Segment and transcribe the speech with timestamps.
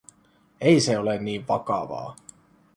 [0.61, 2.15] Ei se ole niin vakavaa.